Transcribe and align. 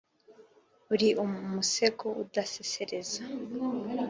uri 0.93 1.07
musego 1.53 2.05
udasesereza 2.23 3.21